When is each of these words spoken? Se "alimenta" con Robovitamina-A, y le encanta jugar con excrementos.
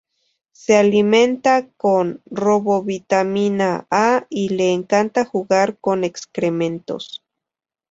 Se 0.51 0.75
"alimenta" 0.77 1.67
con 1.77 2.23
Robovitamina-A, 2.25 4.25
y 4.31 4.49
le 4.49 4.71
encanta 4.73 5.25
jugar 5.25 5.77
con 5.77 6.03
excrementos. 6.03 7.21